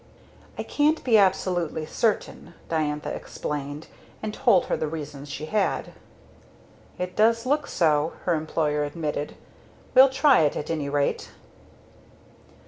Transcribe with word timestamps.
"I 0.57 0.63
can't 0.63 1.03
be 1.03 1.19
absolutely 1.19 1.85
certain" 1.85 2.55
Diantha 2.69 3.13
explained; 3.13 3.85
and 4.23 4.33
told 4.33 4.65
her 4.65 4.75
the 4.75 4.87
reasons 4.87 5.29
she 5.29 5.45
had. 5.45 5.93
"It 6.97 7.15
does 7.15 7.45
look 7.45 7.67
so," 7.67 8.13
her 8.25 8.33
employer 8.33 8.83
admitted. 8.83 9.35
"We'll 9.93 10.09
try 10.09 10.39
it 10.39 10.55
at 10.57 10.71
any 10.71 10.89
rate." 10.89 11.29